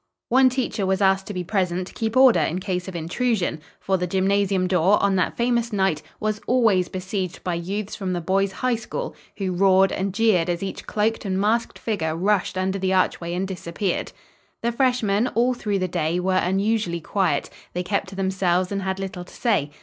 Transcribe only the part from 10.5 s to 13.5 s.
each cloaked and masked figure rushed under the archway and